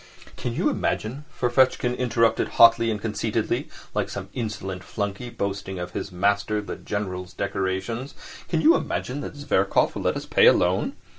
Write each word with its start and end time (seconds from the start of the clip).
"Can 0.35 0.53
you 0.55 0.67
imagine," 0.71 1.25
Ferfitchkin 1.29 1.93
interrupted 1.93 2.47
hotly 2.57 2.89
and 2.89 2.99
conceitedly, 2.99 3.69
like 3.93 4.09
some 4.09 4.29
insolent 4.33 4.81
flunkey 4.83 5.29
boasting 5.29 5.77
of 5.77 5.91
his 5.91 6.11
master 6.11 6.59
the 6.59 6.75
General's 6.75 7.33
decorations, 7.35 8.15
"can 8.49 8.61
you 8.61 8.75
imagine 8.75 9.21
that 9.21 9.35
Zverkov 9.35 9.93
will 9.93 10.01
let 10.01 10.17
us 10.17 10.25
pay 10.25 10.47
alone? 10.47 10.93